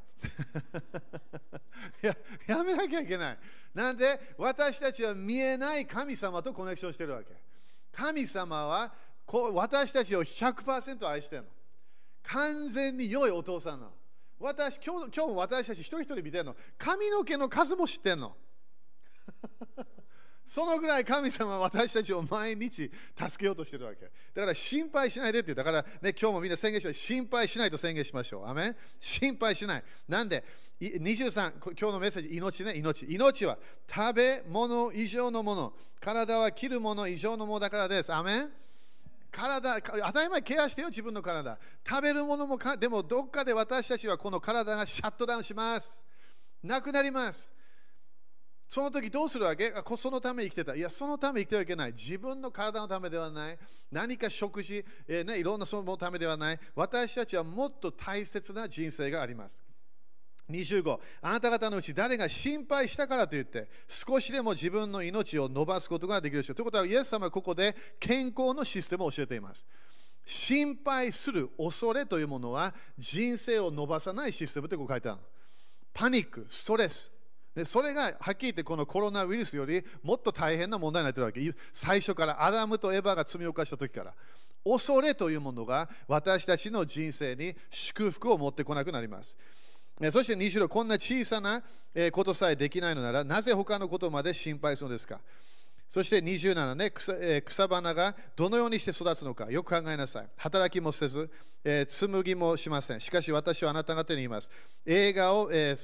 [2.00, 3.38] や やめなきゃいけない。
[3.74, 4.34] なんで？
[4.38, 7.34] 私たちは見えない神様とコネクションしてるわけ。
[7.90, 8.94] 神様は
[9.26, 11.48] こう私たちを100%愛してるの。
[12.24, 13.90] 完全に良いお父さんの。
[14.38, 16.56] 私今日今日も私たち一人一人見てるの。
[16.76, 18.36] 髪の毛の数も知ってんの。
[20.46, 24.00] そのぐらい神様は私たちを毎日助けようとしてるわけ。
[24.00, 25.54] だから心配しないでって。
[25.54, 28.46] だからね、今日もみんな宣言しまし心配しないと宣言しましょう。
[28.46, 29.84] アメン心配しない。
[30.08, 30.44] なんで、
[30.80, 33.06] 23、今日のメッセージ、命ね、命。
[33.06, 33.58] 命は
[33.88, 35.72] 食べ物以上のもの。
[36.00, 38.12] 体は切るもの以上のものだからです。
[38.12, 38.52] アメン
[39.32, 41.58] 体、当たり前ケアしてよ、自分の体。
[41.88, 46.04] 食べるものもか、でもどっかで私たちはこの体がシャットダウンします。
[46.62, 47.50] なくなります。
[48.68, 49.72] その時どうするわけ？
[49.96, 50.74] そのため生きてた。
[50.74, 51.92] いや、そのため生きてはいけない。
[51.92, 53.58] 自分の体のためではない。
[53.90, 56.60] 何か食事、えー、ね、いろんなそのためではない。
[56.74, 59.62] 私たちはもっと大切な人生があります。
[60.52, 66.54] 25あなた方のうち誰が心配したからといって少しでも自分の命を伸ばすことができるでしょう。
[66.54, 69.66] ということはイエス様はここで健康のシステムを教えています。
[70.24, 75.18] 心配する恐れというものは人生を伸ばさないシステムってこう書いてある
[75.92, 77.12] パニック、ストレス。
[77.54, 81.60] でそれがはっきり言ってこのコロナウイルスよりもっと大変な問題になっているわけ。
[81.72, 84.14] 最初からアダムとエヴァが罪を犯した時から。
[84.64, 89.36] 恐れというものが私たちの人生に祝福を持ってこなくなります。
[90.10, 91.62] そして26、こんな小さな
[92.10, 95.20] ことさえできないのなら、なぜ他のことまで心配するのですか？
[95.88, 97.12] そして27ね草、
[97.44, 100.28] 草花がどのようにして育つのかよく考えなさい。
[100.38, 101.30] 働きもせず、
[101.62, 103.00] えー紡ぎもしません。
[103.00, 104.50] しかし私はあなた方に言います。
[104.86, 105.76] 映画を、え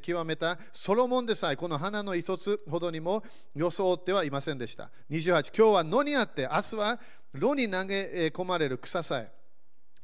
[0.00, 3.24] 極めたソロモンでさえこの花の一つほどにも
[3.56, 4.90] 装ってはいませんでした。
[5.10, 7.00] 28今日は野にあって明日は
[7.32, 9.32] 炉に投げ込まれる草さえ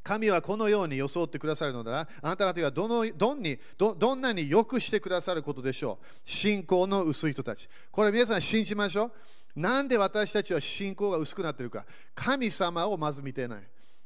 [0.05, 6.07] 神はこのように装ってくださるのなら、あなた方がどのどんにどどんなによくしてくださることでしょう。
[6.23, 7.69] 信仰の薄い人たち。
[7.91, 9.07] これ皆さん信じましょ
[9.57, 9.61] う。
[9.61, 11.87] なんで私たちは信仰が薄くなっているか。
[12.15, 13.63] 神様をまず見ていない。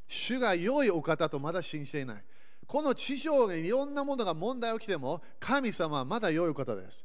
[0.07, 2.25] 主が良いお方とまだ信じていない。
[2.69, 7.05] この地上にいろんなものが問題起きても、神様はまだ良いお方です。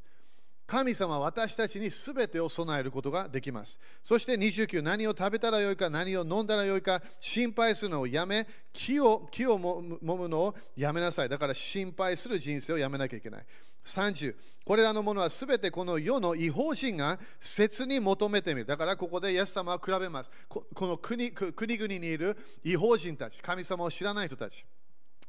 [0.65, 3.79] 神様は私たちに全てを備えることができます。
[4.01, 11.29] そして29、何を食べたらよいか、何を飲んだらよいか、心配するのをやめ、木を木をも揉むのをやめなさい。
[11.29, 13.45] だから心配する人生をやめなきゃいけない。
[13.85, 18.65] 30、これらのものは全てこの世の違法人が切に求めてみる。
[18.65, 20.31] だからここでイエス様は比べます。
[20.47, 24.65] ここの国国々にいる違法人たち、神様を知らない人たち。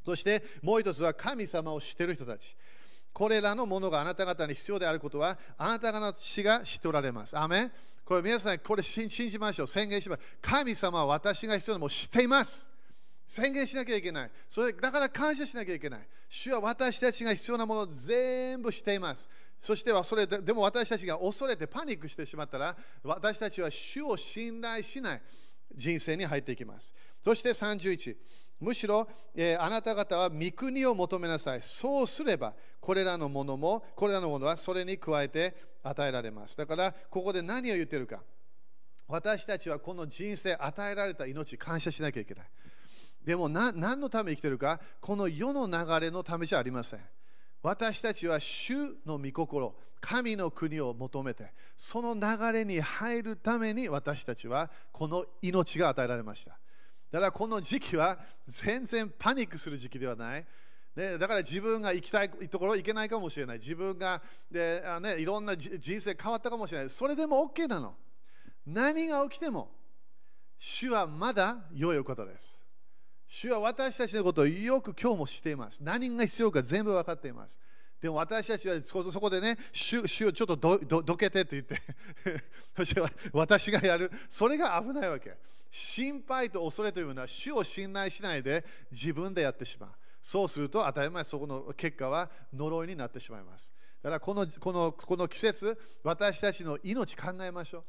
[0.04, 2.56] そしてもう一つは神様を知っている人たち。
[3.14, 7.38] これらのものがあなた方に必要であることは、あなた方の父が知っておられます。
[7.38, 7.72] アメン
[8.04, 9.66] これ皆さん、これ信じましょう。
[9.66, 10.22] 宣言します。
[10.42, 12.68] 神様は私が必要なものを知っています。
[13.24, 14.30] 宣言しなきゃいけない。
[14.48, 16.06] それだから感謝しなきゃいけない。
[16.28, 19.30] 主は私たちが必要なものを全部知っています。
[19.62, 25.22] そしてはそれででも私たちが恐れてパニックしてしまったら、私たちは主を信頼しない
[25.74, 26.92] 人生に入っていきます。
[27.24, 28.16] そして31。
[28.60, 31.62] むしろ、えー、あなた方は御国を求めなさい。
[31.62, 36.56] そうすれば、これらのものも、これらのものはそれに加えて与えられます。
[36.56, 38.22] だから、ここで何を言ってるか。
[39.06, 42.46] 私たちはこの人生、与えられた命、感謝しなきゃいけない。
[43.24, 47.00] でも何のため生きてるか、この世の流れのためじゃありません。
[47.62, 48.74] 私たちは主
[49.06, 56.58] の御心、神の国を求めて、その流れに入るために私たちはこの命が与えられました。
[57.14, 60.44] だからこの時期は全然パニックする時期ではない。
[60.96, 63.58] ね、だから自分が行きたいところ行けないかもしれない。
[63.58, 66.90] 自分がであ、ね、いろんな人生変わったかもしれない。
[66.90, 67.94] それでも OK なの。
[68.66, 69.70] 何が起きても、
[70.58, 72.64] 主はまだ良いお方です。
[73.28, 75.84] 主は私たちのことをよく今日も知っています。
[75.84, 77.60] 何が必要か全部分かっています。
[78.02, 81.80] でも私たちはそこでね、主主をちょっとどどけてって言って
[83.32, 84.10] 私がやる。
[84.28, 85.53] それが危ないわけ。
[85.74, 89.90] 心配と恐れというのは主を信頼しないで自分でやってしまう。
[90.22, 93.72] そうすると当たり前そこの結果は呪いになってしまいます。
[94.00, 97.84] だからこのこのこの季節、私たちの命考えましょう。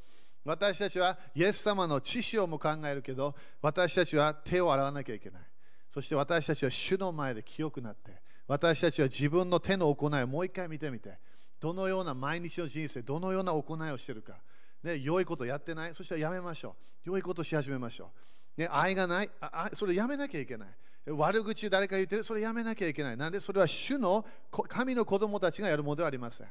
[0.46, 5.42] 私たちはイエス様の知識をも考えるけど、私たちは手を洗わなきゃいけない。
[5.88, 11.20] そして私たちは主の前で清くなって、私たちは自分の手の行いをもう一回見てみて、
[11.60, 14.42] どのような毎日の人生、どのような行いをしているか。
[14.86, 17.10] ね、良いことやってない、そしたらやめましょう。
[17.10, 18.12] 良いことし始めましょ
[18.58, 18.62] う。
[18.62, 20.70] ね、愛がないあ、それやめなきゃいけない。
[21.08, 23.18] 悪口誰か言ってる、それやめなきゃいけない。
[23.18, 26.48] なんでそれは主の神の子供たちがやるものではありません。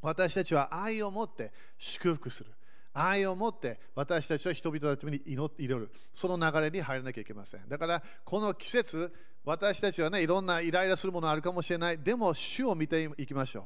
[0.00, 2.50] 私たちは愛を持って祝福する。
[2.94, 5.90] 愛を持って私たちは人々のために祈る。
[6.12, 7.68] その流れに入らなきゃいけません。
[7.68, 9.12] だからこの季節、
[9.44, 11.98] 私たちはね、いろんなイライラするものあるかもしれない。
[11.98, 13.64] でも主を見ていきましょう。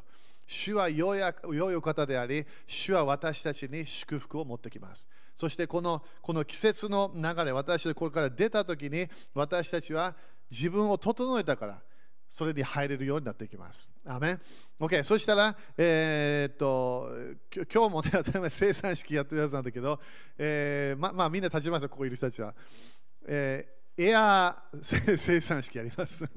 [0.52, 5.08] 主は良い良いお方であり、主は私たちに祝福を持ってきます。
[5.34, 10.14] そしてこのこの季節の流れ、私たちこれから出たときに、私たちは
[10.50, 11.82] 自分を整えたから、
[12.28, 13.90] それに入れるようになっていきます。
[14.04, 14.40] アメン
[14.78, 17.08] OK、そしたら、えー、っと
[17.72, 19.98] 今日もね、 当たり前生産式やってるやつなんだけど、
[20.36, 22.54] えー、ままあみんな立ちますよ、ここいる人たちは。
[23.26, 24.84] えー、エアー
[25.16, 26.28] 生産式やります。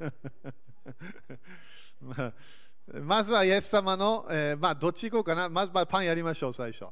[2.00, 2.34] まあ
[2.94, 5.50] まずはイエス様の、えー、まあどっち行こうかな。
[5.50, 6.86] まずまパンやりましょう、最初。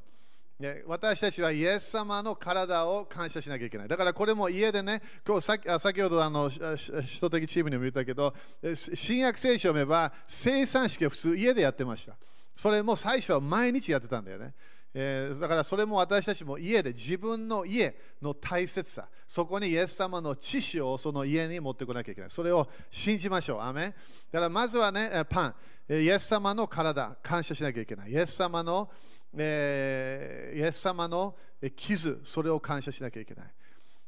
[0.87, 3.87] 私たちはイエス様の体を感謝しなきゃいけない。
[3.87, 8.33] だからこれも家でね、今日さ先ほどあの首都的チームにも言ったけど、
[8.75, 12.15] 新約聖書を読めば生産式を普通家でやってました。
[12.55, 14.53] それも最初は毎日やってたんだよね。
[14.95, 22.29] えー、だからそれも私たちも家で自分の家の大切さ、そこにイエス様の知識をその家に持ってこなきゃいけない。
[22.29, 23.61] それを信じましょう。
[23.61, 23.95] アメ
[24.31, 25.55] だからまずはね、パン、
[25.89, 28.11] イエス様の体、感謝しなきゃいけない。
[28.11, 28.89] イエス様の、
[29.35, 31.35] えー、イエス様の
[31.75, 33.53] 傷、それを感謝しなきゃいけない。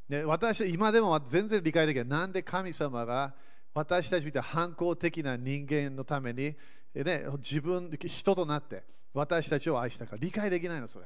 [0.10, 2.08] ね、私、今でも全然理解できない。
[2.08, 3.34] なんで神様が
[3.74, 6.56] 私たちみたいな反抗的な人間のために、
[6.94, 8.84] ね、自分、人となって、
[9.16, 11.06] 私たちを愛したか理解できないのそれ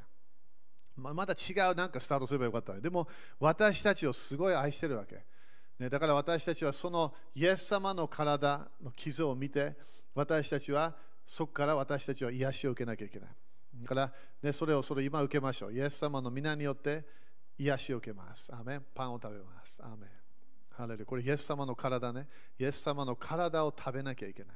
[0.98, 3.08] ままだ違うなんかスタートすればよかったねでも
[3.40, 5.24] 私たちをすごい愛してるわけ、
[5.80, 9.78] ね、だから私たちはそのイエス様の体の傷を見て
[10.16, 10.96] 私たちは
[11.26, 13.30] そこから私たちは癒しを受けなきゃいけない
[13.82, 15.74] だから、ね、それをそれ今受けましょう。
[15.74, 17.06] イエス様の皆によって
[17.58, 18.54] 癒しを受けます。
[18.54, 19.80] アーメンパンを食べます。
[19.84, 20.10] アーメン
[20.72, 22.28] ハレルこれイエス様の体ね。
[22.58, 24.56] イエス様の体を食べなきゃいけない。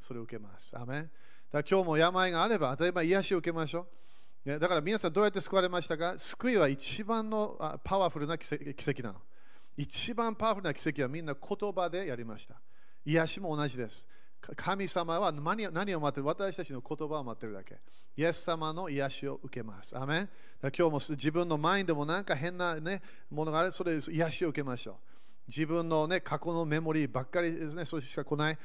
[0.00, 0.76] それを受けます。
[0.76, 1.10] アーメンだか
[1.52, 3.86] ら今日も病があれば、例えば癒しを受けましょ
[4.44, 4.48] う。
[4.48, 6.18] ね、だから皆さんどうやって救われましたか？
[6.18, 9.20] 救いは一番のパワフルな奇跡なの。
[9.76, 12.60] 一番パワフルな奇跡はみんな言葉でやりました。
[13.04, 14.06] 癒しも同じです。
[14.56, 16.26] 神様は何を待ってる？
[16.26, 17.78] 私たちの言葉を待ってるだけ。
[18.16, 19.96] イエス様の癒しを受けます。
[19.98, 20.28] アメン
[20.62, 24.94] 今日も自分のマインドもなんか変な、ね、ものがある、それで癒しを受けましょう。
[25.48, 28.58] 自分の、ね、過去のメモリーばっかりですね、それしか来ない。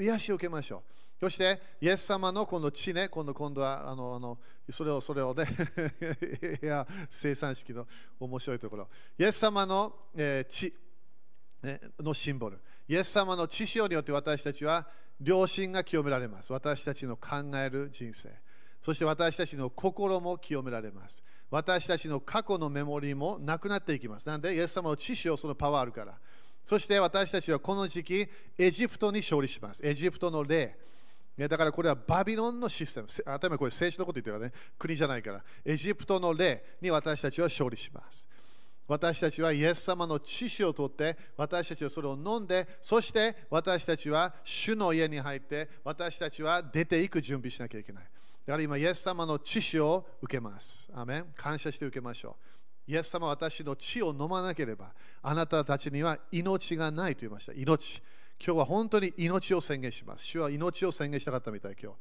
[0.00, 0.82] 癒しを受けましょう。
[1.20, 4.38] そして、イエス様のこの血ね、今度今度はあのあの
[4.70, 5.46] それをそれをね、
[6.62, 7.86] いや生産式の
[8.18, 8.88] 面白いところ。
[9.18, 10.74] イエス様の、えー血、
[11.62, 12.58] ね、のシンボル。
[12.88, 14.86] イエス様の血潮によって私たちは
[15.22, 16.52] 良心が清められます。
[16.52, 18.30] 私たちの考える人生。
[18.82, 21.24] そして私たちの心も清められます。
[21.50, 24.28] 私たちの過去のメモリーもなくなっていきます。
[24.28, 26.18] なんで、イエス様の知識をそのパワーあるから。
[26.64, 29.86] そして私たちはこの時期、エジプトに勝利します。
[29.86, 30.76] エジプトの霊。
[31.36, 33.06] ね、だからこれはバビロンのシステム。
[33.08, 34.52] 当たりこれ聖書のこと言ってるからね。
[34.78, 35.44] 国じゃないから。
[35.64, 38.26] エジプトの霊に私たちは勝利します。
[38.88, 48.04] 私たちはイエス様の知識をとって、私たちはそれを飲んで、そして私たちは主の家に入って、私たちは出ていく準備しなきゃいけない。
[48.04, 50.88] だから今、イエス様の知識を受けます。
[50.94, 52.36] アメン感謝して受けましょ
[52.88, 52.92] う。
[52.92, 57.52] イエス様は私の血を飲まなければ、あなたたちには命がないと言いました。
[57.52, 58.00] 命。
[58.38, 60.24] 今日は本当に命を宣言します。
[60.24, 61.92] 主は命を宣言したかったみたい、今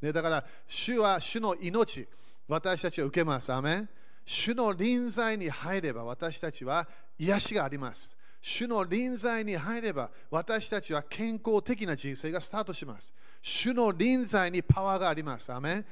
[0.00, 0.06] 日。
[0.06, 2.08] ね、だから、主は主の命、
[2.48, 3.52] 私たちは受けます。
[3.52, 3.88] アメン
[4.24, 8.16] 主の臨在に入れば私たちは癒しがあります。
[8.40, 13.14] 主の臨在に入れば私たちは健康的な人生がスタートします。
[13.40, 15.52] 主の臨在にパワーがあります。
[15.52, 15.84] アメ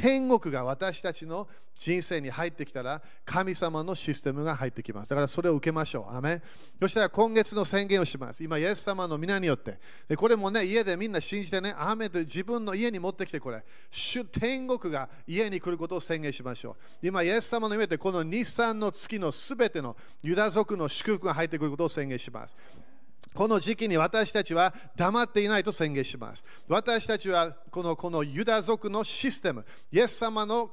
[0.00, 5.10] 天国が私たちの人生に入ってきたら神様のシステムが入ってきます。
[5.10, 6.14] だからそれを受けましょう。
[6.14, 6.42] アメン
[6.80, 8.42] そしたら今月の宣言をします。
[8.44, 9.78] 今、イエス様の皆によって。
[10.08, 13.64] でこれもね、家でみんな信じてね、アメと自分の家に持ってきてこれ。
[13.90, 17.06] 主天国が家に来ることを宣言しましょう。
[17.06, 22.56] 今、イエス様の上でこの日産の月のすべてのユダ族の祝福が入ってくることを宣言します。
[23.32, 26.44] この時期に私たちは黙っていないと宣言します。
[26.68, 30.70] 私たちはこのこのユダ族のシステム、イエス様の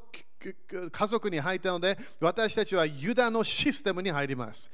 [0.91, 4.69] 家族に入ったので、私たちはユダのシステムに入ります。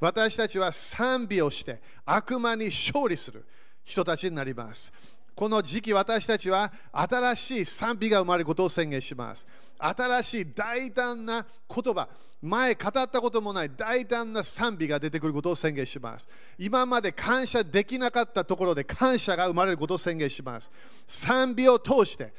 [0.00, 3.46] 私たちは賛美をして悪魔に勝利する
[3.84, 4.92] 人たちになります。
[5.34, 9.46] この時期私たちは新しい賛美が生まれることを宣言します。
[9.78, 12.08] 新しい大胆な言葉、
[12.44, 16.28] 前語ったこともない大胆な賛美が出てくることを宣言します。
[16.58, 20.70] 今まで感謝できなかったところで感謝が生まれることを宣言します。
[21.08, 22.34] 賛美を通して、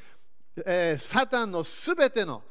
[0.64, 2.44] えー、サタンのすべての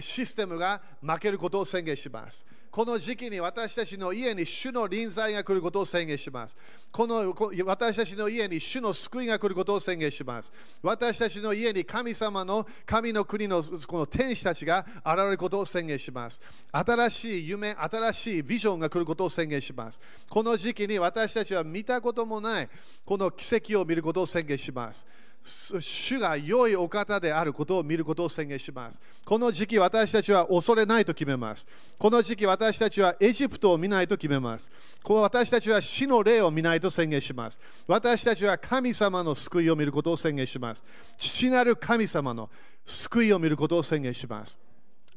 [0.00, 2.46] システムが負けることを宣言します。
[2.72, 6.56] この時期に私たちの家に主の臨在が来ることを宣言します。
[6.90, 7.34] この
[7.66, 10.50] 私たちの家に主の救いが来ることを宣言します。
[10.80, 16.40] 私たちの家に神様の神の国のこの天使たちが現れることを宣言します。
[16.72, 20.00] 新しい夢、新しいビジョンが来ることを宣言します。
[20.30, 22.70] この時期に私たちは見たこともない
[23.04, 25.06] この奇跡を見ることを宣言します。
[25.44, 29.00] 主が良いお方であることを見ることを宣言します。
[29.24, 31.66] この時期私たちは恐れないと決めます。
[31.98, 34.70] この時期私たちはエジプトを見ないと決めます。
[35.02, 37.58] この私たちは死の霊を見ないと宣言します。
[37.86, 40.84] 私たちは神様の救いを見ることを宣言します。
[41.18, 42.48] 父なる神様の
[42.86, 44.58] 救いを見ることを宣言します。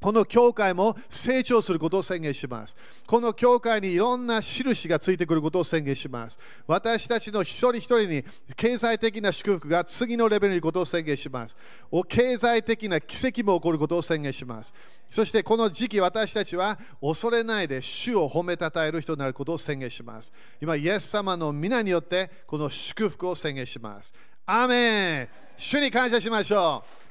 [0.01, 2.77] この教会も成長することを宣言します。
[3.07, 6.37] この教会にいろんな印がついてくることを宣言します。
[6.67, 8.23] 私たちの一人一人に
[8.55, 11.55] 経済的な祝福が次のレベルにいることを宣言します。
[11.89, 14.73] お経済的な奇跡も起こることを宣言します。
[15.09, 20.31] そしてこの時期私たちは恐れないで主を褒めたたえる人になることを宣言します。
[20.61, 24.13] 今、イエス様の皆によってこの祝福を宣言します。
[24.45, 27.04] アーメン主に感謝しましょう。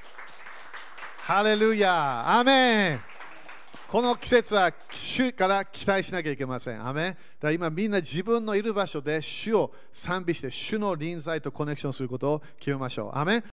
[1.27, 2.99] ハレルヤアメン
[3.87, 6.87] この季節は主から期待しなきゃいけません。
[6.87, 13.17] アメンだから今みんな自分のいる場所で主を賛美して主の臨在とコネクションすることを決めましょう。
[13.17, 13.43] アメン